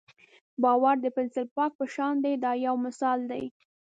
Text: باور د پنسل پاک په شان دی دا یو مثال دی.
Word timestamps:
باور 0.63 0.95
د 1.01 1.05
پنسل 1.17 1.47
پاک 1.55 1.71
په 1.79 1.85
شان 1.93 2.13
دی 2.23 2.33
دا 2.43 2.51
یو 2.65 2.75
مثال 2.85 3.19
دی. 3.31 3.43